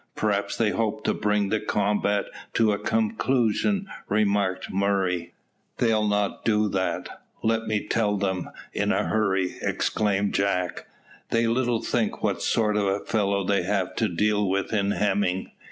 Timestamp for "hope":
0.71-1.03